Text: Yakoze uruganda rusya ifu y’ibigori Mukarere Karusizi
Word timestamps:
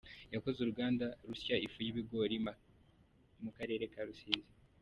Yakoze 0.33 0.57
uruganda 0.59 1.05
rusya 1.27 1.55
ifu 1.65 1.79
y’ibigori 1.85 2.35
Mukarere 3.43 3.85
Karusizi 3.93 4.49